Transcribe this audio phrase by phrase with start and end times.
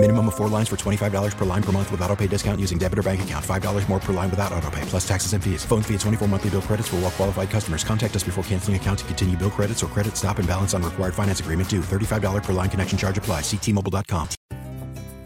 [0.00, 2.78] Minimum of four lines for $25 per line per month with auto pay discount using
[2.78, 3.44] debit or bank account.
[3.44, 5.64] $5 more per line without auto pay, plus taxes and fees.
[5.64, 7.82] Phone fee at 24 monthly bill credits for all well qualified customers.
[7.82, 10.84] Contact us before canceling account to continue bill credits or credit stop and balance on
[10.84, 11.80] required finance agreement due.
[11.80, 13.40] $35 per line connection charge apply.
[13.40, 14.28] Ctmobile.com.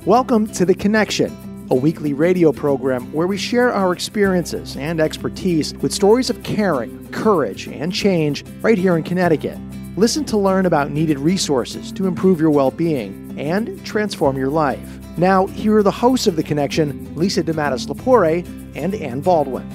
[0.06, 5.74] Welcome to The Connection, a weekly radio program where we share our experiences and expertise
[5.82, 9.58] with stories of caring, courage, and change right here in Connecticut.
[9.94, 14.80] Listen to learn about needed resources to improve your well being and transform your life.
[15.18, 18.42] Now, here are the hosts of The Connection Lisa DeMattis Lapore
[18.74, 19.68] and Ann Baldwin.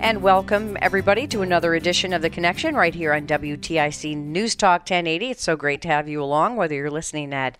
[0.00, 4.82] And welcome everybody to another edition of The Connection right here on WTIC News Talk
[4.82, 5.30] 1080.
[5.30, 7.56] It's so great to have you along, whether you're listening at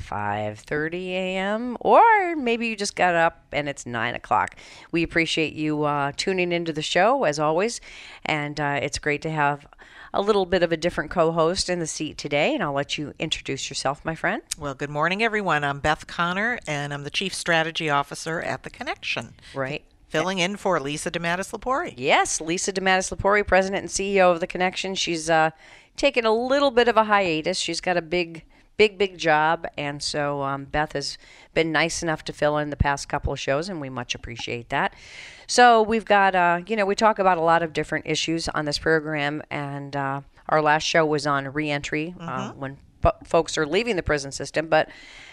[0.00, 1.76] 5:30 a.m.
[1.80, 4.54] or maybe you just got up and it's nine o'clock.
[4.92, 7.80] We appreciate you uh, tuning into the show as always,
[8.24, 9.66] and uh, it's great to have
[10.14, 12.54] a little bit of a different co-host in the seat today.
[12.54, 14.42] And I'll let you introduce yourself, my friend.
[14.56, 15.64] Well, good morning, everyone.
[15.64, 19.34] I'm Beth Connor, and I'm the Chief Strategy Officer at the Connection.
[19.54, 19.82] Right.
[20.08, 21.94] Filling in for Lisa DeMattis Lapori.
[21.96, 24.94] Yes, Lisa DeMattis Lapori, President and CEO of the Connection.
[24.94, 25.50] She's uh,
[25.96, 27.58] taken a little bit of a hiatus.
[27.58, 28.44] She's got a big
[28.76, 29.66] big, big job.
[29.78, 31.18] And so um, Beth has
[31.52, 34.68] been nice enough to fill in the past couple of shows, and we much appreciate
[34.70, 34.94] that.
[35.46, 38.64] So we've got, uh, you know, we talk about a lot of different issues on
[38.64, 42.60] this program, and uh, our last show was on reentry uh, mm-hmm.
[42.60, 42.78] when
[43.24, 44.68] folks are leaving the prison system.
[44.68, 44.88] But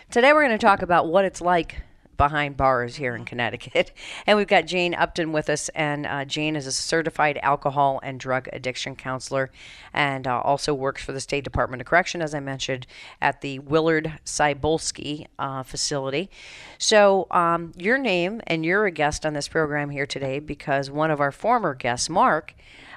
[0.10, 1.82] today we're going to talk about what it's like
[2.18, 3.92] behind bars here in Connecticut.
[4.28, 8.20] And we've got Jane Upton with us, and uh, Jane is a certified alcohol and
[8.20, 9.50] drug addiction counselor
[9.94, 12.86] and uh, also works for the State Department of Correction, as I mentioned,
[13.22, 16.30] at the Willard Cybulski uh, facility.
[16.78, 21.12] So, um, your name, and you're a guest on this program here today because one
[21.12, 22.54] of our former guests, Mark,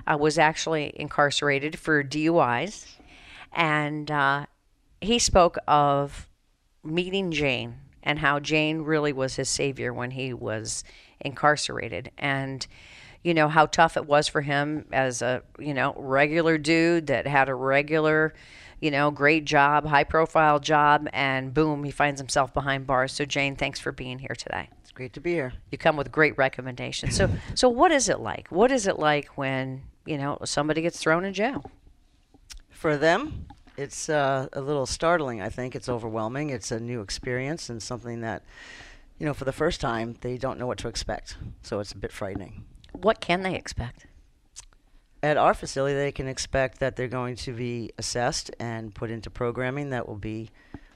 [0.06, 2.86] uh, was actually incarcerated for DUIs.
[3.52, 4.46] And uh,
[5.00, 6.28] he spoke of
[6.82, 10.84] meeting Jane and how Jane really was his savior when he was
[11.20, 12.12] incarcerated.
[12.16, 12.64] And
[13.24, 17.26] you know how tough it was for him as a you know regular dude that
[17.26, 18.34] had a regular
[18.80, 23.12] you know great job high profile job and boom he finds himself behind bars.
[23.12, 24.68] So jane thanks for being here today.
[24.82, 25.54] It's great to be here.
[25.72, 27.16] You come with great recommendations.
[27.16, 28.48] So so what is it like?
[28.48, 31.70] What is it like when you know somebody gets thrown in jail?
[32.68, 35.40] For them it's uh, a little startling.
[35.40, 36.50] I think it's overwhelming.
[36.50, 38.42] It's a new experience and something that,
[39.18, 41.36] you know, for the first time, they don't know what to expect.
[41.62, 42.64] So it's a bit frightening.
[42.92, 44.06] What can they expect?
[45.22, 49.30] At our facility, they can expect that they're going to be assessed and put into
[49.30, 50.50] programming that will be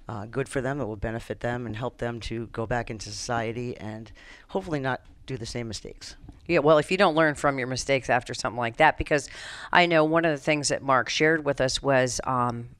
[0.08, 3.10] uh, good for them, that will benefit them, and help them to go back into
[3.10, 4.12] society and
[4.48, 6.16] hopefully not do the same mistakes.
[6.48, 9.28] Yeah, well, if you don't learn from your mistakes after something like that, because
[9.70, 12.70] I know one of the things that Mark shared with us was, um,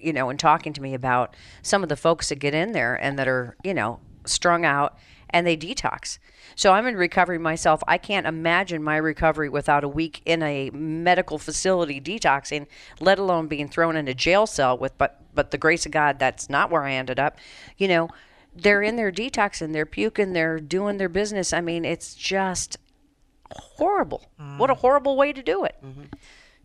[0.00, 2.94] you know, in talking to me about some of the folks that get in there
[2.94, 4.98] and that are, you know, strung out
[5.30, 6.18] and they detox.
[6.56, 7.82] So I'm in recovery myself.
[7.86, 12.66] I can't imagine my recovery without a week in a medical facility detoxing,
[12.98, 16.18] let alone being thrown in a jail cell with but but the grace of God
[16.18, 17.38] that's not where I ended up.
[17.76, 18.08] You know,
[18.54, 21.52] they're in their detoxing, they're puking, they're doing their business.
[21.52, 22.78] I mean, it's just
[23.54, 24.28] horrible.
[24.40, 24.58] Mm.
[24.58, 25.76] What a horrible way to do it.
[25.84, 26.04] Mm-hmm.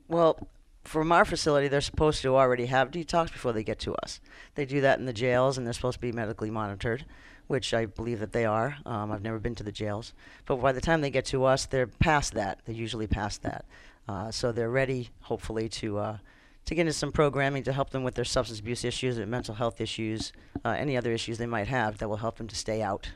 [0.08, 0.48] Well,
[0.84, 4.20] from our facility, they're supposed to already have detox before they get to us.
[4.56, 7.06] They do that in the jails, and they're supposed to be medically monitored,
[7.48, 8.78] which I believe that they are.
[8.86, 10.14] Um, I've never been to the jails,
[10.46, 12.60] but by the time they get to us, they're past that.
[12.66, 13.66] They're usually past that,
[14.08, 16.18] uh, so they're ready, hopefully, to uh,
[16.66, 19.56] to get into some programming to help them with their substance abuse issues, their mental
[19.56, 20.32] health issues,
[20.64, 23.12] uh, any other issues they might have that will help them to stay out.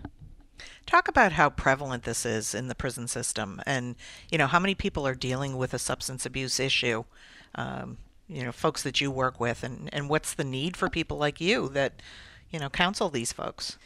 [0.86, 3.96] Talk about how prevalent this is in the prison system, and
[4.32, 7.04] you know how many people are dealing with a substance abuse issue.
[7.56, 7.98] Um,
[8.28, 11.40] you know, folks that you work with, and and what's the need for people like
[11.40, 12.02] you that
[12.50, 13.78] you know counsel these folks.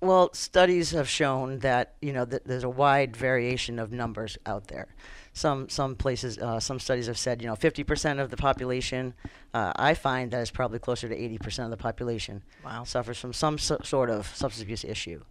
[0.00, 4.68] Well, studies have shown that you know that there's a wide variation of numbers out
[4.68, 4.88] there.
[5.32, 9.14] Some some places, uh, some studies have said you know 50% of the population.
[9.54, 12.84] Uh, I find that is probably closer to 80% of the population wow.
[12.84, 15.22] suffers from some so- sort of substance abuse issue.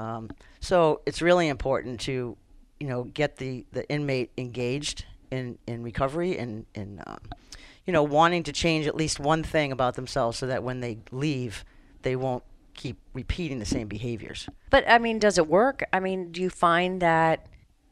[0.00, 0.30] Um,
[0.60, 2.36] so it's really important to,
[2.78, 7.20] you know, get the, the inmate engaged in, in recovery and in, um,
[7.86, 10.98] you know, wanting to change at least one thing about themselves so that when they
[11.10, 11.64] leave,
[12.02, 14.48] they won't keep repeating the same behaviors.
[14.70, 15.84] But I mean, does it work?
[15.92, 17.46] I mean, do you find that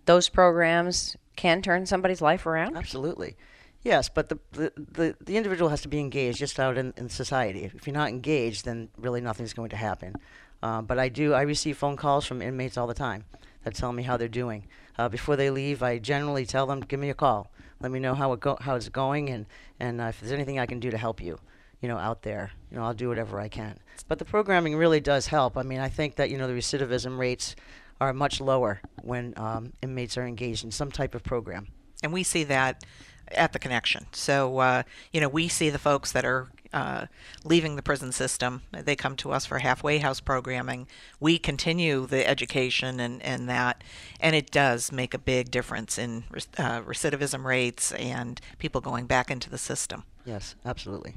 [0.06, 2.76] those programs can turn somebody's life around?
[2.76, 3.36] Absolutely.
[3.82, 7.08] Yes, but the, the, the, the individual has to be engaged just out in, in
[7.08, 7.64] society.
[7.64, 10.16] If you're not engaged, then really nothing's going to happen.
[10.62, 13.24] Uh, but I do, I receive phone calls from inmates all the time
[13.64, 14.66] that tell me how they're doing.
[14.98, 17.50] Uh, before they leave, I generally tell them, give me a call.
[17.80, 19.46] Let me know how, it go, how it's going and,
[19.78, 21.38] and uh, if there's anything I can do to help you,
[21.80, 22.50] you know, out there.
[22.70, 23.78] You know, I'll do whatever I can.
[24.08, 25.56] But the programming really does help.
[25.56, 27.54] I mean, I think that, you know, the recidivism rates
[28.00, 31.68] are much lower when um, inmates are engaged in some type of program.
[32.02, 32.84] And we see that
[33.32, 34.06] at the connection.
[34.12, 34.82] So, uh,
[35.12, 37.06] you know, we see the folks that are uh,
[37.44, 38.62] leaving the prison system.
[38.72, 40.86] They come to us for halfway house programming.
[41.20, 43.82] We continue the education and, and that,
[44.20, 46.24] and it does make a big difference in
[46.58, 50.04] uh, recidivism rates and people going back into the system.
[50.24, 51.14] Yes, absolutely.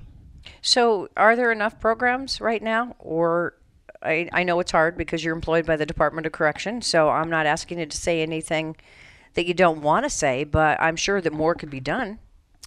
[0.61, 3.55] So, are there enough programs right now, or
[4.01, 7.29] I, I know it's hard because you're employed by the Department of Correction, so I'm
[7.29, 8.75] not asking you to say anything
[9.33, 12.19] that you don't want to say, but I'm sure that more could be done.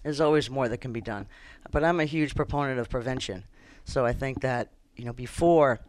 [0.02, 1.26] There's always more that can be done.
[1.70, 3.44] But I'm a huge proponent of prevention.
[3.84, 5.80] So I think that, you know, before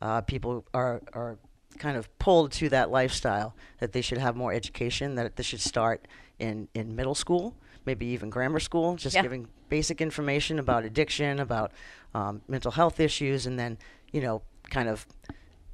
[0.00, 1.38] uh, people are, are
[1.78, 5.60] kind of pulled to that lifestyle, that they should have more education, that this should
[5.60, 6.06] start
[6.38, 7.54] in, in middle school,
[7.84, 9.22] maybe even grammar school, just Yeah.
[9.22, 11.72] giving basic information about addiction, about
[12.14, 13.76] um, mental health issues, and then,
[14.12, 15.06] you know, kind of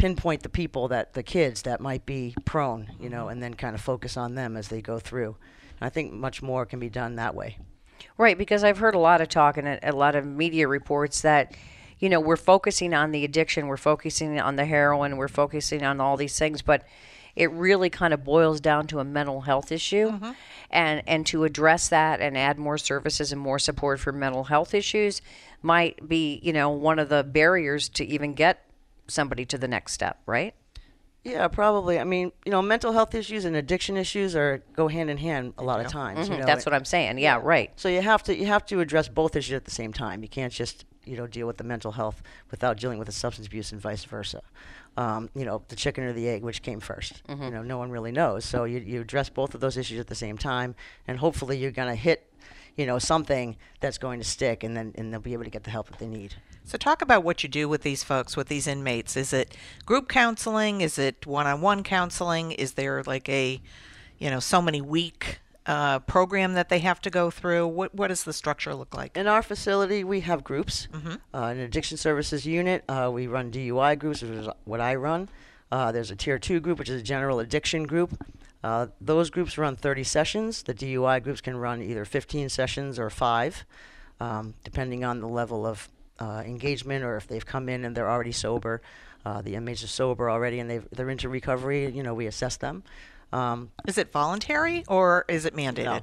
[0.00, 3.74] pinpoint the people that the kids that might be prone, you know, and then kind
[3.74, 5.36] of focus on them as they go through.
[5.78, 7.58] And I think much more can be done that way.
[8.16, 11.20] Right, because I've heard a lot of talk and a, a lot of media reports
[11.20, 11.54] that,
[11.98, 16.00] you know, we're focusing on the addiction, we're focusing on the heroin, we're focusing on
[16.00, 16.82] all these things, but
[17.36, 20.12] it really kind of boils down to a mental health issue.
[20.12, 20.30] Mm-hmm.
[20.70, 24.72] And, and to address that and add more services and more support for mental health
[24.72, 25.20] issues
[25.60, 28.64] might be, you know, one of the barriers to even get
[29.10, 30.54] somebody to the next step, right?
[31.22, 31.98] Yeah, probably.
[31.98, 35.52] I mean, you know, mental health issues and addiction issues are go hand in hand
[35.58, 36.28] a lot of times.
[36.28, 37.18] You Mhm, know, That's what I'm saying.
[37.18, 37.70] Yeah, right.
[37.76, 40.22] So you have to you have to address both issues at the same time.
[40.22, 43.46] You can't just you know deal with the mental health without dealing with the substance
[43.48, 44.40] abuse and vice versa.
[44.96, 47.42] Um, you know, the chicken or the egg, which came 1st Mm-hmm.
[47.44, 48.46] You know, no one really knows.
[48.46, 50.74] So you you address both of those issues at the same time,
[51.06, 52.29] and hopefully you're gonna hit
[52.76, 55.64] you know something that's going to stick, and then and they'll be able to get
[55.64, 56.34] the help that they need.
[56.64, 59.16] So, talk about what you do with these folks, with these inmates.
[59.16, 59.56] Is it
[59.86, 60.82] group counseling?
[60.82, 62.52] Is it one-on-one counseling?
[62.52, 63.60] Is there like a,
[64.18, 67.66] you know, so many week uh, program that they have to go through?
[67.66, 69.16] What What does the structure look like?
[69.16, 70.86] In our facility, we have groups.
[70.92, 71.14] Mm-hmm.
[71.34, 75.28] Uh, an addiction services unit, uh, we run DUI groups, which is what I run.
[75.72, 78.22] Uh, there's a tier two group, which is a general addiction group.
[78.62, 80.62] Uh, those groups run 30 sessions.
[80.62, 83.64] The DUI groups can run either 15 sessions or five,
[84.20, 88.10] um, depending on the level of uh, engagement or if they've come in and they're
[88.10, 88.82] already sober.
[89.24, 91.90] Uh, the inmates are sober already and they've, they're into recovery.
[91.90, 92.82] You know, we assess them.
[93.32, 96.02] Um, Is it voluntary or is it mandated?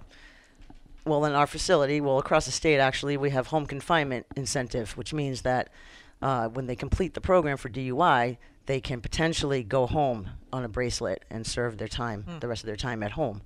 [1.06, 5.14] well, in our facility, well, across the state, actually, we have home confinement incentive, which
[5.14, 5.70] means that
[6.22, 10.68] uh, when they complete the program for DUI, they can potentially go home on a
[10.70, 13.42] bracelet and serve their time, the rest of their time at home,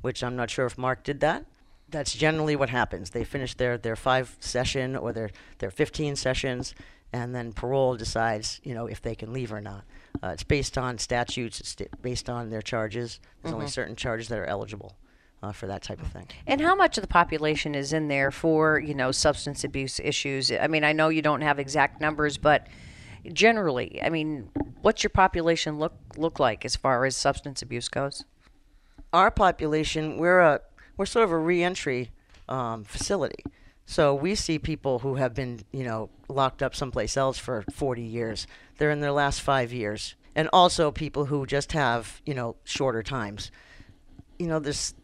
[0.00, 1.46] which I'm not sure if Mark did that.
[1.88, 3.10] That's generally what happens.
[3.10, 6.74] They finish their, their five session or their, their 15 sessions,
[7.12, 9.84] and then parole decides, you know, if they can leave or not.
[10.22, 13.20] Uh, it's based on statutes, it's sta- based on their charges.
[13.42, 14.96] There's only certain charges that are eligible
[15.42, 16.28] uh, for that type of thing.
[16.46, 20.50] And how much of the population is in there for, you know, substance abuse issues?
[20.50, 22.66] I mean, I know you don't have exact numbers, but
[23.32, 24.50] generally, I mean,
[24.82, 28.24] what's your population look look like as far as substance abuse goes?
[29.16, 30.60] our population, we're a
[30.96, 32.10] we're sort of a reentry
[32.48, 33.42] um, facility.
[33.86, 38.02] So we see people who have been, you know, locked up someplace else for 40
[38.02, 38.46] years.
[38.78, 43.02] They're in their last five years, and also people who just have, you know, shorter
[43.02, 43.50] times.
[44.38, 44.94] You know, there's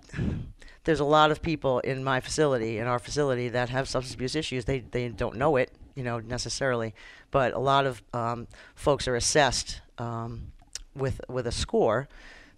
[0.84, 4.34] there's a lot of people in my facility, in our facility, that have substance abuse
[4.36, 4.64] issues.
[4.64, 6.94] They they don't know it, you know, necessarily,
[7.30, 10.52] but a lot of um, folks are assessed um,
[10.94, 12.08] with with a score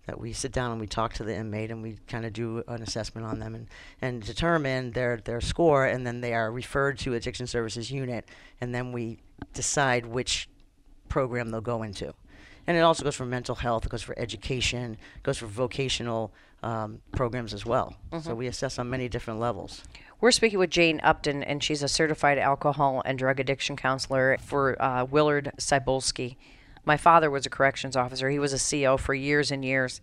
[0.07, 2.63] that we sit down and we talk to the inmate and we kind of do
[2.69, 3.69] an assessment on them and,
[4.03, 8.29] and determine their, their score and then they are referred to addiction services unit
[8.61, 9.19] and then we
[9.55, 10.49] decide which
[11.09, 12.13] program they'll go into
[12.67, 16.33] and it also goes for mental health it goes for education it goes for vocational
[16.65, 19.83] um, programs as well so we assess on many different levels
[20.21, 24.81] We're speaking with Jane Upton, and she's a certified alcohol and drug addiction counselor for
[24.81, 26.37] uh, Willard Cybulski.
[26.87, 28.31] My father was a corrections officer.
[28.31, 30.01] He was a CO for years and years.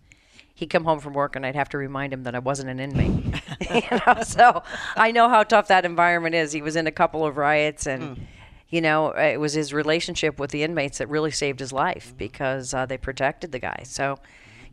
[0.54, 2.78] He'd come home from work, and I'd have to remind him that I wasn't an
[2.78, 3.42] inmate.
[3.70, 4.62] you know, so
[4.96, 6.52] I know how tough that environment is.
[6.52, 8.26] He was in a couple of riots, and
[8.68, 12.72] you know, it was his relationship with the inmates that really saved his life because
[12.74, 13.82] uh, they protected the guy.
[13.84, 14.18] So,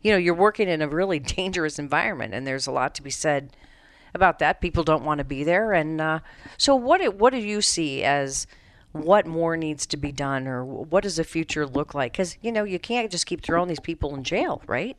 [0.02, 3.10] you know, you're working in a really dangerous environment, and there's a lot to be
[3.10, 3.56] said
[4.14, 4.60] about that.
[4.60, 6.20] People don't want to be there, and uh,
[6.56, 7.00] so what?
[7.00, 8.46] Do, what do you see as
[8.92, 12.12] what more needs to be done, or what does the future look like?
[12.12, 14.96] Because you know you can't just keep throwing these people in jail, right?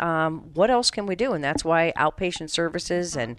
[0.00, 1.32] Um, what else can we do?
[1.32, 3.36] And that's why outpatient services and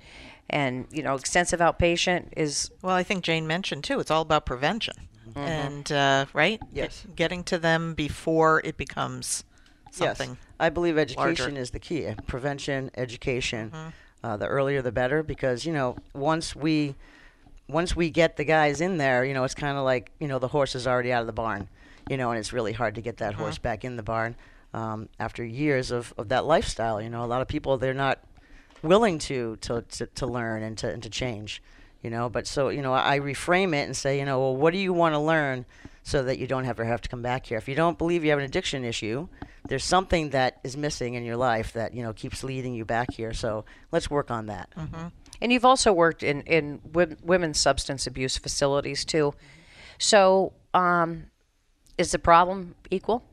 [0.50, 4.00] and you know extensive outpatient is Well, I think Jane mentioned too.
[4.00, 4.96] It's all about prevention,
[5.36, 7.06] and uh, right, Yes.
[7.16, 9.44] Getting to them before it becomes
[9.96, 10.30] something.
[10.30, 11.62] Yes, I believe education larger.
[11.62, 12.08] is the key.
[12.28, 13.72] Prevention, education.
[13.72, 13.90] Mm-hmm.
[14.24, 15.22] Uh, the earlier, the better.
[15.24, 16.96] Because you know, once we,
[17.68, 20.40] once we get the guys in there, you know, it's kind of like you know
[20.40, 21.68] the horse is already out of the barn.
[22.10, 23.42] You know, and it's really hard to get that Mm-hmm.
[23.42, 24.36] horse back in the barn
[24.74, 27.02] um, after years of, of that lifestyle.
[27.02, 28.20] You know, a lot of people they're not
[28.84, 31.62] willing to to, to, to learn and to and to change.
[32.04, 34.74] You know, but so you know, I reframe it and say, you know, well, what
[34.74, 35.66] do you want to learn
[36.08, 37.58] so that you don't ever have to come back here?
[37.58, 39.28] If you don't believe you have an addiction issue,
[39.68, 43.12] there's something that is missing in your life that you know keeps leading you back
[43.12, 43.34] here.
[43.34, 44.70] So let's work on that.
[45.42, 49.34] And you've also worked in in wom- women's substance abuse facilities too.
[49.98, 51.26] So, um,
[51.98, 53.24] is the problem equal?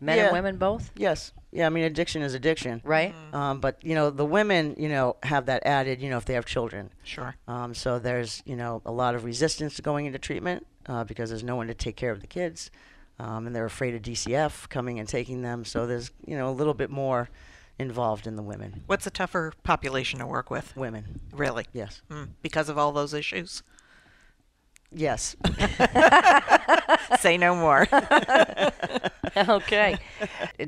[0.00, 1.32] Men and women both, Yes.
[1.52, 2.80] Yeah, I mean, addiction is addiction.
[2.84, 3.14] right?
[3.32, 6.00] Um, but you know, the women, you know, have that added.
[6.00, 6.90] You know, if they have children.
[7.02, 7.34] Sure.
[7.48, 11.30] Um, so there's, you know, a lot of resistance to going into treatment uh, because
[11.30, 12.70] there's no one to take care of the kids,
[13.18, 15.64] um, and they're afraid of DCF coming and taking them.
[15.64, 17.28] So there's, you know, a little bit more
[17.78, 18.82] involved in the women.
[18.86, 20.76] What's a tougher population to work with?
[20.76, 21.20] Women.
[21.32, 21.64] Really?
[21.72, 22.02] Yes.
[22.10, 23.62] Mm, because of all those issues.
[24.92, 25.36] Yes.
[27.20, 27.86] Say no more.
[29.36, 29.98] okay.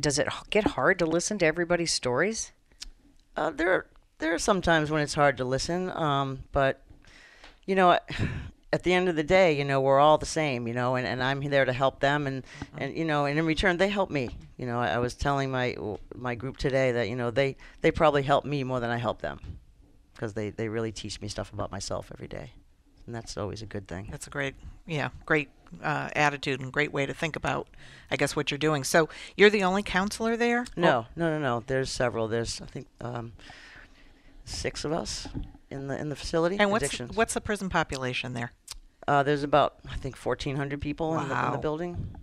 [0.00, 2.52] Does it get hard to listen to everybody's stories?
[3.36, 3.86] Uh, there,
[4.18, 6.82] there are some times when it's hard to listen, um, but
[7.66, 7.98] you know,
[8.72, 11.06] at the end of the day, you know, we're all the same, you know, and,
[11.06, 12.42] and I'm there to help them, and,
[12.78, 14.30] and you know, and in return, they help me.
[14.56, 15.76] You know, I, I was telling my
[16.14, 19.20] my group today that you know they they probably help me more than I help
[19.20, 19.40] them,
[20.14, 22.52] because they they really teach me stuff about myself every day,
[23.06, 24.08] and that's always a good thing.
[24.10, 24.54] That's a great,
[24.86, 25.48] yeah, great
[25.82, 27.68] uh, attitude and great way to think about,
[28.10, 28.84] I guess, what you're doing.
[28.84, 30.66] So you're the only counselor there?
[30.76, 31.64] No, no, no, no.
[31.66, 32.28] There's several.
[32.28, 33.32] There's I think um,
[34.44, 35.28] six of us
[35.70, 36.56] in the in the facility.
[36.58, 37.16] And what's addictions.
[37.16, 38.52] what's the prison population there?
[39.08, 41.56] Uh, there's about I think 1,400 people in, the, in the Wow.
[41.56, 42.16] building.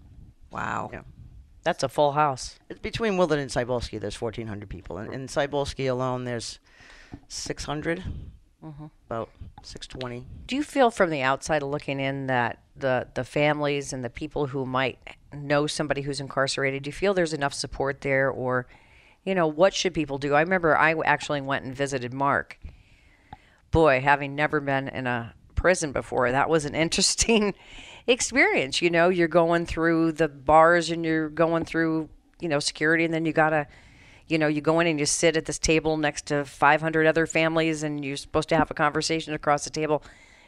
[0.51, 0.89] Wow.
[0.93, 1.01] Yeah.
[1.63, 2.57] That's a full house.
[2.69, 4.97] It's between Willard and Cybulski, there's 1,400 people.
[4.97, 6.57] And in Cybulski alone, there's
[7.27, 8.03] 600,
[8.61, 9.29] about
[9.63, 10.25] 620.
[10.47, 14.47] Do you feel from the outside looking in that the the families and the people
[14.47, 14.97] who might
[15.33, 18.67] know somebody who's incarcerated, do you feel there's enough support there or
[19.23, 20.33] you know, what should people do?
[20.33, 22.57] I remember I actually went and visited Mark.
[23.71, 27.53] Boy, having never been in a prison before, that was an interesting
[28.07, 28.81] experience.
[28.81, 33.13] You know, you're going through the bars and you're going through, you know, security and
[33.13, 33.67] then you got to
[34.29, 37.25] you know, you go in and you sit at this table next to 500 other
[37.25, 40.03] families and you're supposed to have a conversation across the table.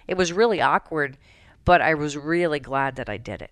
[0.08, 1.18] It was really awkward,
[1.66, 3.52] but I was really glad that I did it.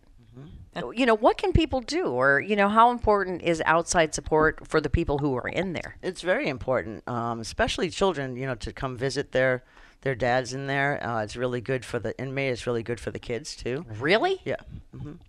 [0.95, 2.05] You know, what can people do?
[2.05, 5.97] Or, you know, how important is outside support for the people who are in there?
[6.01, 9.63] It's very important, um, especially children, you know, to come visit their
[10.01, 11.05] their dads in there.
[11.05, 12.53] Uh, it's really good for the inmate.
[12.53, 13.85] It's really good for the kids, too.
[13.99, 14.39] Really?
[14.45, 14.55] Yeah.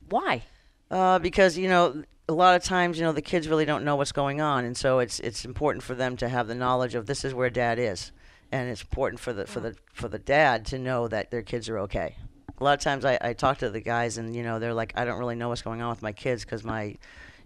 [0.09, 0.43] Why?
[0.91, 3.97] Uh, because you know a lot of times you know the kids really don't know
[3.97, 7.07] what's going on, and so it's it's important for them to have the knowledge of
[7.07, 8.13] this is where dad is,
[8.51, 11.69] and it's important for the for the for the dad to know that their kids
[11.69, 12.17] are okay.
[12.59, 14.93] A lot of times I, I talk to the guys and you know they're like
[14.97, 16.97] I don't really know what's going on with my kids because my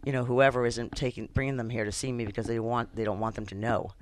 [0.04, 3.04] you know whoever isn't taking bringing them here to see me because they want they
[3.04, 3.92] don't want them to know,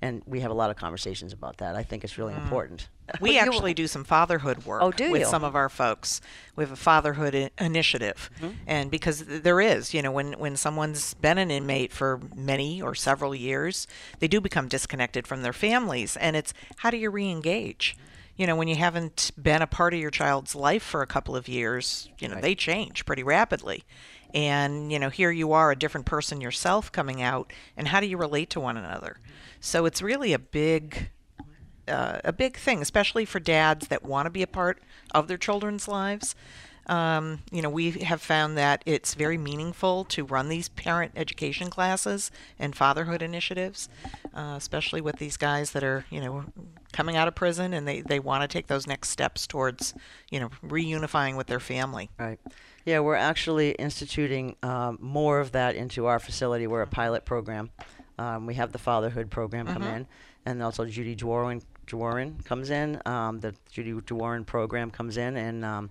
[0.00, 1.76] and we have a lot of conversations about that.
[1.76, 2.88] I think it's really important.
[3.20, 5.24] We actually do some fatherhood work Oh, with you?
[5.24, 6.20] some of our folks.
[6.54, 8.54] We have a fatherhood I- initiative, Mm-hmm.
[8.68, 12.94] and because there is, you know, when when someone's been an inmate for many or
[12.94, 13.88] several years,
[14.20, 17.96] they do become disconnected from their families, and it's how do you re-engage?
[18.36, 21.34] You know, when you haven't been a part of your child's life for a couple
[21.36, 23.82] of years, you know, they change pretty rapidly.
[24.34, 28.06] And, you know, here you are, a different person yourself coming out, and how do
[28.06, 29.18] you relate to one another?
[29.60, 31.10] So it's really a big
[31.88, 34.80] uh, a big thing, especially for dads that want to be a part
[35.12, 36.36] of their children's lives.
[36.90, 41.70] Um, you know, we have found that it's very meaningful to run these parent education
[41.70, 43.88] classes and fatherhood initiatives,
[44.34, 46.46] uh, especially with these guys that are, you know,
[46.92, 49.94] coming out of prison and they, they want to take those next steps towards,
[50.30, 52.10] you know, reunifying with their family.
[52.18, 52.40] Right.
[52.84, 56.66] Yeah, we're actually instituting um, more of that into our facility.
[56.66, 57.70] We're a pilot program.
[58.18, 60.06] Um, we have the fatherhood program come in,
[60.44, 61.62] and also Judy Dworin
[62.44, 63.00] comes in.
[63.06, 65.90] Um, the Judy Dworin program comes in, and um,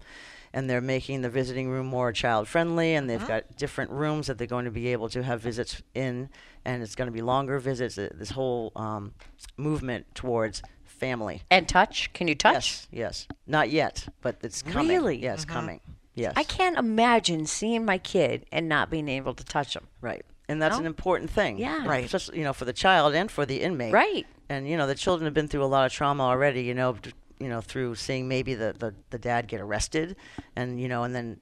[0.53, 4.37] and they're making the visiting room more child friendly, and they've got different rooms that
[4.37, 6.29] they're going to be able to have visits in,
[6.65, 7.97] and it's going to be longer visits.
[7.97, 9.13] uh, This whole um,
[9.57, 11.43] movement towards family.
[11.51, 12.11] And touch?
[12.13, 12.53] Can you touch?
[12.53, 13.27] Yes, yes.
[13.47, 14.87] Not yet, but it's coming.
[14.89, 15.17] Really?
[15.23, 15.79] Yeah, it's coming.
[16.15, 16.33] Yes.
[16.35, 19.87] I can't imagine seeing my kid and not being able to touch him.
[20.01, 20.25] Right.
[20.49, 21.59] And that's an important thing.
[21.59, 21.85] Yeah.
[21.87, 22.03] Right.
[22.03, 23.93] Especially, you know, for the child and for the inmate.
[23.93, 24.25] Right.
[24.49, 26.93] And, you know, the children have been through a lot of trauma already, you know,
[26.93, 30.15] d- you know, through seeing maybe the, the, the dad get arrested
[30.55, 31.39] and, you know, and then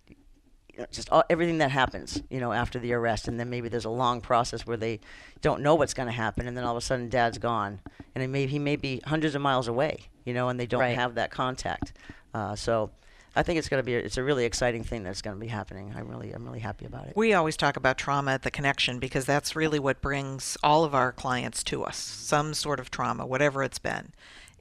[0.71, 3.27] you know, just all, everything that happens, you know, after the arrest.
[3.27, 4.99] And then maybe there's a long process where they
[5.41, 6.47] don't know what's going to happen.
[6.47, 7.79] And then all of a sudden dad's gone.
[8.13, 10.81] And it may, he may be hundreds of miles away, you know, and they don't
[10.81, 10.95] Right.
[10.95, 11.93] have that contact.
[12.33, 12.91] Uh, so
[13.35, 15.39] I think it's going to be, a, it's a really exciting thing that's going to
[15.39, 15.93] be happening.
[15.95, 17.13] I'm really, I'm really happy about it.
[17.15, 20.93] We always talk about trauma at the connection because that's really what brings all of
[20.93, 24.13] our clients to us some sort of trauma, whatever it's been.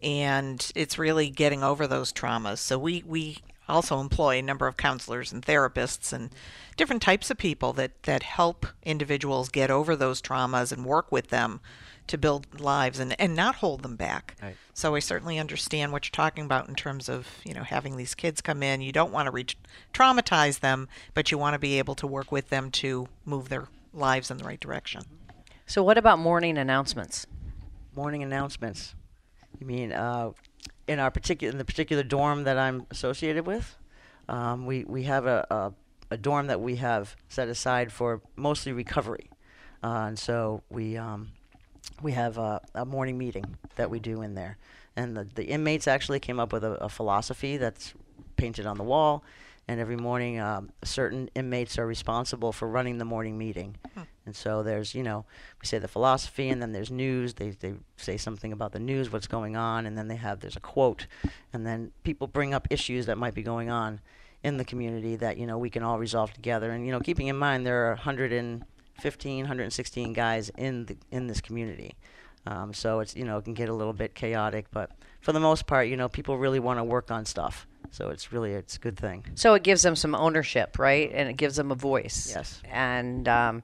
[0.03, 2.59] And it's really getting over those traumas.
[2.59, 3.39] So we, we
[3.69, 6.31] also employ a number of counselors and therapists and
[6.77, 11.29] different types of people that, that help individuals get over those traumas and work with
[11.29, 11.61] them
[12.07, 14.37] to build lives and, and not hold them back.
[14.41, 14.57] Right.
[14.75, 18.15] So I certainly understand what you're talking about in terms of, you know, having these
[18.15, 18.81] kids come in.
[18.81, 19.47] You don't want to re-
[19.93, 23.67] traumatize them, but you want to be able to work with them to move their
[23.93, 25.03] lives in the right direction.
[25.67, 27.27] So, what about morning announcements?
[27.97, 28.95] morning announcements.
[29.59, 30.33] You mean uh,
[30.87, 33.77] in our particular in the particular dorm that I'm associated with?
[34.29, 35.73] Um, we we have a, a
[36.15, 39.31] a dorm that we have set aside for mostly recovery,
[39.83, 41.33] uh, and so we um,
[42.03, 44.59] we have a, a morning meeting that we do in there,
[44.95, 47.95] and the the inmates actually came up with a, a philosophy that's
[48.37, 49.25] painted on the wall.
[49.69, 53.77] And every morning, um, certain inmates are responsible for running the morning meeting.
[54.25, 55.25] And so there's, you know,
[55.61, 57.35] we say the philosophy, and then there's news.
[57.35, 60.57] They, they say something about the news, what's going on, and then they have, there's
[60.57, 61.07] a quote.
[61.53, 64.01] And then people bring up issues that might be going on
[64.45, 66.71] in the community that, you know, we can all resolve together.
[66.71, 71.41] And, you know, keeping in mind there are 115, 116 guys in, the, in this
[71.41, 71.97] community.
[72.47, 75.41] Um, so it's, you know, it can get a little bit chaotic, but for the
[75.41, 77.67] most part, you know, people really want to work on stuff.
[77.91, 79.25] So it's really, it's a good thing.
[79.35, 81.11] So, it gives them some ownership, right?
[81.13, 82.33] And it gives them a voice.
[82.35, 82.61] Yes.
[82.71, 83.63] And um,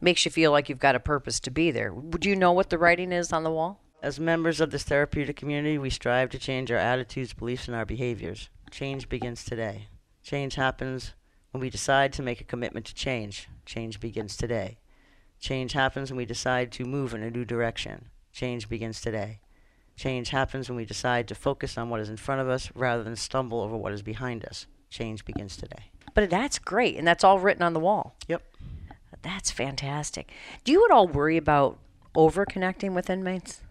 [0.00, 1.92] makes you feel like you've got a purpose to be there.
[1.92, 3.80] Would you know what the writing is on the wall?
[4.02, 7.86] As members of this therapeutic community, we strive to change our attitudes, beliefs, and our
[7.86, 8.50] behaviors.
[8.70, 9.88] Change begins today.
[10.22, 11.14] Change happens
[11.50, 13.48] when we decide to make a commitment to change.
[13.64, 14.78] Change begins today.
[15.40, 18.10] Change happens when we decide to move in a new direction.
[18.32, 19.40] Change begins today.
[19.96, 23.02] Change happens when we decide to focus on what is in front of us rather
[23.02, 24.66] than stumble over what is behind us.
[24.90, 25.90] Change begins today.
[26.14, 26.96] But that's great.
[26.96, 28.16] And that's all written on the wall.
[28.28, 28.42] Yep.
[29.22, 30.30] That's fantastic.
[30.64, 31.78] Do you at all worry about
[32.14, 33.62] over connecting with inmates?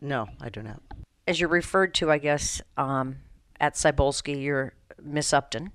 [0.00, 0.80] No, I do not.
[1.28, 3.16] As you're referred to, I guess, um,
[3.60, 5.72] at Cybulski, you're Miss Upton.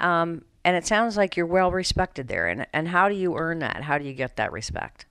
[0.00, 2.46] Um, and it sounds like you're well respected there.
[2.48, 3.82] And, and how do you earn that?
[3.84, 5.06] How do you get that respect?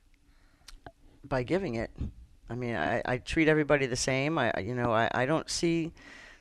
[1.28, 1.90] by giving it.
[2.48, 4.38] I mean, I, I treat everybody the same.
[4.38, 5.92] I, you know, I, I don't see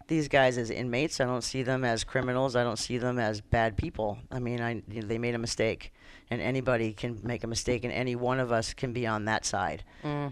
[0.07, 1.19] these guys as inmates.
[1.19, 2.55] I don't see them as criminals.
[2.55, 4.19] I don't see them as bad people.
[4.31, 5.91] I mean, I, you know, they made a mistake,
[6.29, 9.45] and anybody can make a mistake, and any one of us can be on that
[9.45, 9.83] side.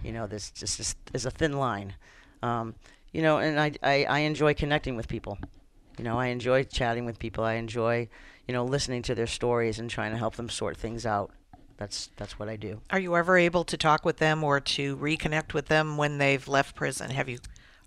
[0.04, 1.96] You know, this just is, is a thin line.
[2.44, 2.76] Um,
[3.12, 5.38] you know, and I, I, I enjoy connecting with people.
[5.98, 7.44] You know, I enjoy chatting with people.
[7.44, 8.10] I enjoy,
[8.48, 11.32] you know, listening to their stories and trying to help them sort things out.
[11.84, 12.80] That's that's what I do.
[12.92, 16.48] Are you ever able to talk with them or to reconnect with them when they've
[16.48, 17.10] left prison?
[17.10, 17.40] Have you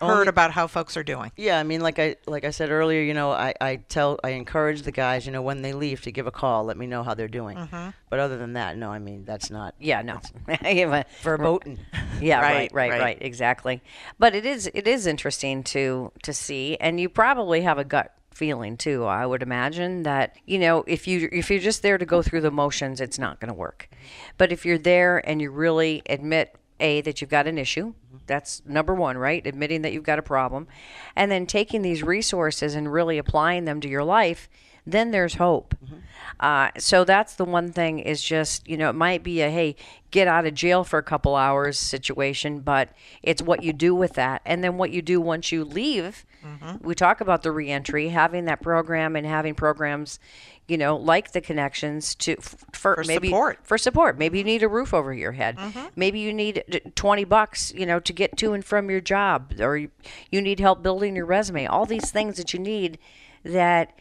[0.03, 1.33] heard Only- about how folks are doing?
[1.35, 4.31] Yeah, I mean, like I like I said earlier, you know, I, I tell I
[4.33, 7.03] encourage the guys, you know, when they leave to give a call, let me know
[7.03, 7.57] how they're doing.
[7.57, 7.89] Mm-hmm.
[8.11, 10.21] But other than that, no, I mean that's not Yeah, no.
[11.23, 11.79] Verboten.
[12.21, 13.19] Yeah, right, Right, right, right, right.
[13.21, 13.83] exactly.
[14.19, 18.13] But it is it is interesting to to see, and you probably have a gut
[18.37, 19.05] feeling too.
[19.05, 22.43] I would imagine that you know if you if you're just there to go through
[22.43, 23.89] the motions, it's not going to work.
[24.37, 27.95] But if you're there and you really admit a that you've got an issue,
[28.27, 29.47] that's number one, right?
[29.47, 30.69] Admitting that you've got a problem,
[31.17, 34.49] and then taking these resources and really applying them to your life.
[34.87, 35.75] Then there's hope.
[35.85, 35.97] Mm-hmm.
[36.39, 39.75] Uh, so that's the one thing is just, you know, it might be a, hey,
[40.11, 42.91] get out of jail for a couple hours situation, but
[43.23, 44.43] it's what you do with that.
[44.45, 46.25] And then what you do once you leave.
[46.45, 46.87] Mm-hmm.
[46.87, 50.21] We talk about the reentry, having that program and having programs,
[50.69, 53.59] you know, like the connections to f- for, For maybe support.
[53.63, 54.19] for support.
[54.19, 54.49] Maybe you mm-hmm.
[54.49, 55.59] need a roof over your head.
[55.97, 59.77] Maybe you need 20 bucks, you know, to get to and from your job or
[59.77, 59.91] you
[60.31, 61.67] need help building your resume.
[61.67, 62.99] All these things that you need
[63.43, 63.93] that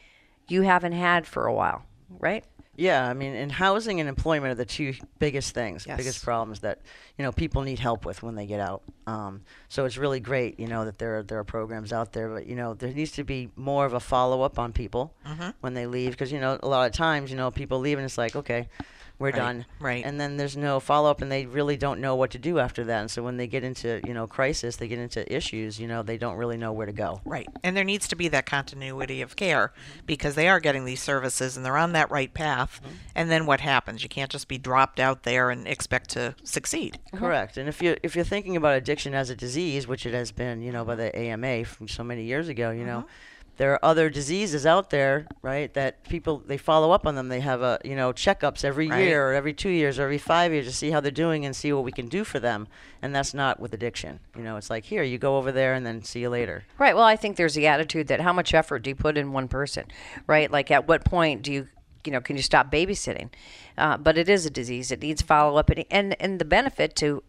[0.48, 2.44] you haven't had for a while, right?
[2.78, 5.96] Yeah, I mean, and housing and employment are the two biggest things, Yes.
[5.96, 6.82] biggest problems that
[7.18, 8.84] you know people need help with when they get out.
[9.08, 12.28] Um, so it's really great, you know, that there are, there are programs out there,
[12.28, 15.14] but you know, there needs to be more of a follow up on people
[15.62, 18.04] when they leave, because you know, a lot of times, you know, people leave and
[18.04, 18.68] it's like, okay,
[19.18, 19.66] we're Right, done.
[19.80, 20.04] right.
[20.06, 22.84] And then there's no follow up, and they really don't know what to do after
[22.84, 23.00] that.
[23.02, 25.80] And so when they get into you know crisis, they get into issues.
[25.80, 27.22] You know, they don't really know where to go.
[27.26, 27.48] Right.
[27.64, 29.72] And there needs to be that continuity of care
[30.06, 32.82] because they are getting these services and they're on that right path.
[32.84, 32.96] Mm-hmm.
[33.16, 34.04] And then what happens?
[34.04, 37.00] You can't just be dropped out there and expect to succeed.
[37.14, 37.26] Uh-huh.
[37.26, 37.58] Correct.
[37.58, 40.62] And if you if you're thinking about addiction as a disease, which it has been,
[40.62, 43.10] you know, by the AMA from so many years ago, you know, mm-hmm.
[43.58, 45.74] There are other diseases out there, right?
[45.74, 47.30] That people they follow up on them.
[47.30, 49.04] They have a you know checkups every Right.
[49.06, 51.56] year or every two years or every five years to see how they're doing and
[51.56, 52.68] see what we can do for them.
[53.02, 54.20] And that's not with addiction.
[54.36, 56.64] You know, it's like here you go over there and then see you later.
[56.78, 56.96] Right.
[56.96, 59.48] Well, I think there's the attitude that how much effort do you put in one
[59.48, 59.86] person,
[60.28, 60.52] right?
[60.52, 61.68] Like at what point do you,
[62.04, 63.30] you know, can you stop babysitting?
[63.78, 64.92] Uh, but it is a disease.
[64.92, 67.24] It needs follow up, and, and and the benefit to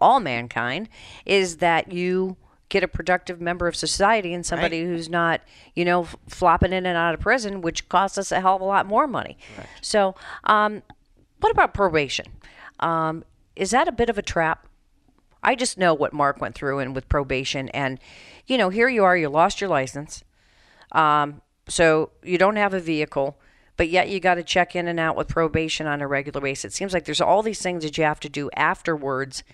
[0.00, 0.88] all mankind
[1.24, 2.36] is that you
[2.68, 5.40] get a productive member of society and somebody who's not,
[5.74, 8.60] you know, f- flopping in and out of prison, which costs us a hell of
[8.60, 9.38] a lot more money.
[9.80, 10.82] So, um,
[11.40, 12.26] what about probation?
[12.80, 13.24] Um,
[13.54, 14.66] is that a bit of a trap?
[15.42, 18.00] I just know what Mark went through and with probation, and
[18.46, 20.24] you know, here you are, you lost your license,
[20.92, 23.38] um, so you don't have a vehicle,
[23.76, 26.72] but yet you got to check in and out with probation on a regular basis.
[26.72, 29.44] It seems like there's all these things that you have to do afterwards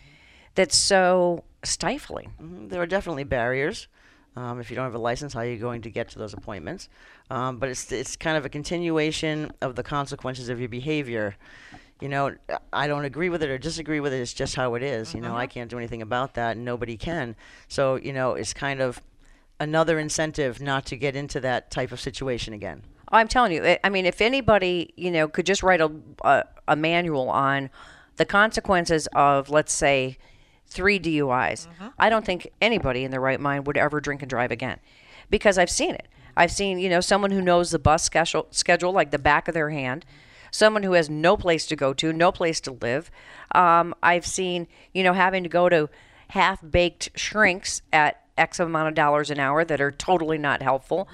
[0.55, 2.33] that's so stifling.
[2.43, 3.89] Mhm, There are definitely barriers.
[4.35, 6.33] Um, if you don't have a license, how are you going to get to those
[6.33, 6.89] appointments?
[7.31, 11.37] Um, but it's it's kind of a continuation of the consequences of your behavior.
[12.01, 12.35] You know,
[12.73, 14.21] I don't agree with it or disagree with it.
[14.21, 15.15] It's just how it is.
[15.15, 17.37] You know, I can't do anything about that, and nobody can.
[17.69, 19.01] So you know, it's kind of
[19.61, 22.83] another incentive not to get into that type of situation again.
[23.09, 25.93] I'm telling you, I- I mean, if anybody, you know, could just write a,
[26.25, 27.69] a, a manual on
[28.17, 30.17] the consequences of, let's say,
[30.73, 31.67] three DUIs,
[31.99, 34.79] I don't think anybody in their right mind would ever drink and drive again
[35.31, 36.09] because I've seen it.
[36.37, 39.55] I've seen, you know, someone who knows the bus schedule, schedule like the back of
[39.55, 40.05] their hand,
[40.51, 43.11] someone who has no place to go to, no place to live.
[43.55, 45.91] Um, I've seen, you know, having to go to
[46.29, 51.09] half baked shrinks at X amount of dollars an hour that are totally not helpful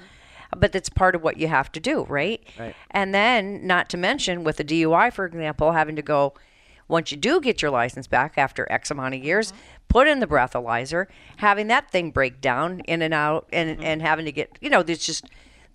[0.57, 2.41] but that's part of what you have to do, right?
[2.57, 2.75] Right.
[2.91, 6.33] And then, not to mention, with a DUI, for example, having to go
[6.89, 9.53] once you do get your license back after X amount of years,
[9.87, 11.05] put in the breathalyzer,
[11.37, 13.83] having that thing break down in and out, and mm-hmm.
[13.83, 15.25] and having to get, you know, there's just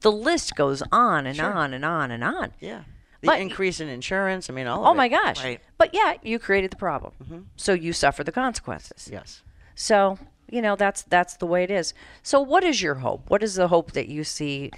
[0.00, 2.52] the list goes on and on and on and on.
[2.60, 2.82] Yeah.
[3.22, 4.50] The But- increase in insurance.
[4.50, 4.84] I mean, all.
[4.84, 5.42] Oh of my gosh!
[5.42, 5.60] Right.
[5.78, 7.38] But yeah, you created the problem, mm-hmm.
[7.56, 9.08] so you suffer the consequences.
[9.10, 9.42] Yes.
[9.74, 10.18] So
[10.50, 11.94] you know that's that's the way it is.
[12.22, 13.30] So what is your hope?
[13.30, 14.70] What is the hope that you see?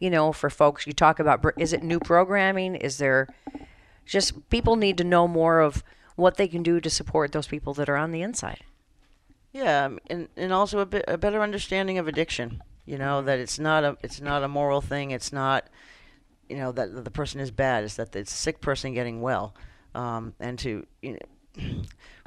[0.00, 2.74] You know, for folks, you talk about is it new programming?
[2.74, 3.28] Is there
[4.04, 5.82] just people need to know more of
[6.16, 8.60] what they can do to support those people that are on the inside?
[9.52, 12.62] Yeah, um, and and also a bit a better understanding of addiction.
[12.86, 15.10] You know that it's not a it's not a moral thing.
[15.12, 15.68] It's not,
[16.48, 17.84] you know, that the person is bad.
[17.84, 19.54] It's that it's a sick person getting well,
[19.94, 21.18] um, and to you
[21.56, 21.82] know,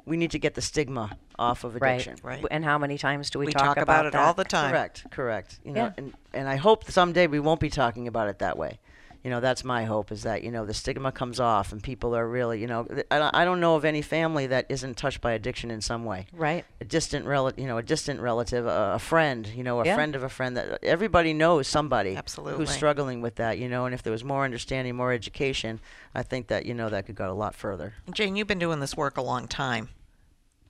[0.05, 2.15] we need to get the stigma off of addiction.
[2.23, 2.41] Right.
[2.41, 2.47] right.
[2.49, 4.71] And how many times do we, We talk, talk about it all the time.
[4.71, 5.05] Correct.
[5.11, 5.59] Correct.
[5.63, 5.91] You know, Yeah.
[5.97, 8.79] and and I hope someday we won't be talking about it that way.
[9.23, 12.15] You know, that's my hope is that you know the stigma comes off and people
[12.15, 15.71] are really you know I don't, know of any family that isn't touched by addiction
[15.71, 16.63] in some way Right.
[16.79, 19.95] a distant relative, you know, a distant relative, a, a friend, you know, a Yeah.
[19.95, 22.57] friend of a friend that everybody knows somebody Absolutely.
[22.57, 25.79] who's struggling with that, you know, and if there was more understanding, more education,
[26.13, 27.93] I think that, you know, that could go a lot further.
[28.13, 29.89] Jane, you've been doing this work a long time.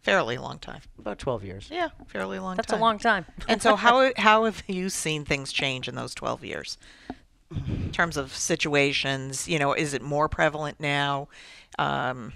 [0.01, 0.81] Fairly long time.
[0.97, 1.67] About 12 years.
[1.69, 2.79] Yeah, fairly long That's time.
[2.79, 3.25] a long time.
[3.49, 6.77] and so how how have you seen things change in those 12 years?
[7.55, 11.29] In terms of situations, you know, is it more prevalent now?
[11.79, 12.33] Um,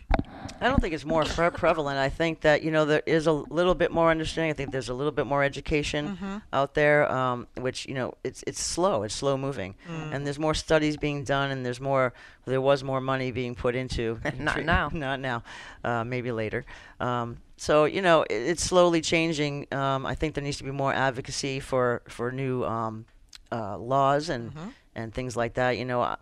[0.62, 1.98] I don't think it's more pre- prevalent.
[1.98, 4.52] I think that you know there is a little bit more understanding.
[4.52, 8.44] I think there's a little bit more education out there, um, which you know it's
[8.48, 9.04] it's slow.
[9.04, 12.14] It's slow moving, and there's more studies being done, and there's more.
[12.46, 14.20] There was more money being put into.
[14.40, 14.90] Not treat- now.
[14.94, 15.44] Not now.
[15.84, 16.66] Uh, maybe later.
[17.00, 19.68] Um, so you know it, it's slowly changing.
[19.74, 23.06] Um, I think there needs to be more advocacy for for new um,
[23.52, 24.70] uh, laws and mm-hmm.
[24.96, 25.78] and things like that.
[25.78, 26.02] You know.
[26.02, 26.18] I-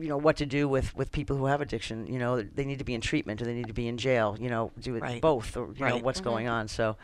[0.00, 2.78] you know what to do with with people who have addiction you know they need
[2.78, 5.02] to be in treatment or they need to be in jail you know do it
[5.02, 5.20] Right.
[5.20, 6.04] both or you know Right.
[6.04, 6.30] what's mm-hmm.
[6.30, 6.96] going on so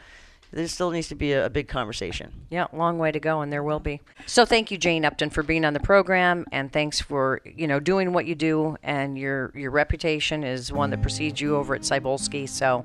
[0.53, 3.53] there still needs to be a, a big conversation Yeah, long way to go, and
[3.53, 4.01] there will be.
[4.27, 7.81] So thank you, Jane Upton, for being on the program, and thanks for you know
[7.81, 8.77] doing what you do.
[8.83, 12.49] And your your reputation is one that precedes you over at Cybulski.
[12.49, 12.85] So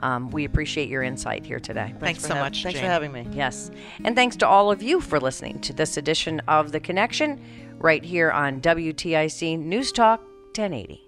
[0.00, 1.94] um, we appreciate your insight here today.
[2.00, 2.86] thanks for so hav- much, thanks Jane.
[2.86, 3.70] for having me Yes,
[4.04, 7.40] and thanks to all of you for listening to this edition of the Connection,
[7.78, 10.20] right here on WTIC News Talk
[10.56, 11.00] 1080.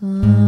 [0.00, 0.47] There